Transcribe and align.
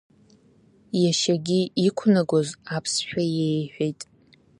Иашьагьы 1.01 1.59
иқәнагоз 1.87 2.49
аԥсшәа 2.75 3.23
иеиҳәеит. 3.31 4.01